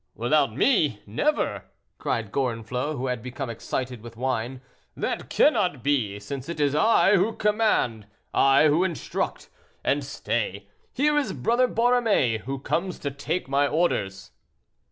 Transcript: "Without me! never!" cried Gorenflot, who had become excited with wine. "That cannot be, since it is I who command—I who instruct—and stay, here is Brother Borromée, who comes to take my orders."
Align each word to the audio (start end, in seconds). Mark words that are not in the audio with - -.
"Without 0.15 0.57
me! 0.57 0.99
never!" 1.05 1.65
cried 1.99 2.31
Gorenflot, 2.31 2.95
who 2.97 3.05
had 3.05 3.21
become 3.21 3.51
excited 3.51 4.01
with 4.01 4.17
wine. 4.17 4.59
"That 4.97 5.29
cannot 5.29 5.83
be, 5.83 6.17
since 6.19 6.49
it 6.49 6.59
is 6.59 6.73
I 6.73 7.17
who 7.17 7.33
command—I 7.33 8.65
who 8.67 8.83
instruct—and 8.83 10.03
stay, 10.03 10.65
here 10.91 11.19
is 11.19 11.33
Brother 11.33 11.67
Borromée, 11.67 12.39
who 12.39 12.57
comes 12.57 12.97
to 12.97 13.11
take 13.11 13.47
my 13.47 13.67
orders." 13.67 14.31